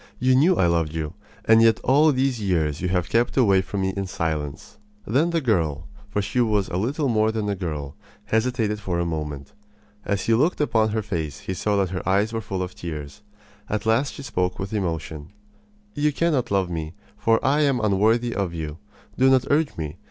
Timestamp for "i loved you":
0.57-1.13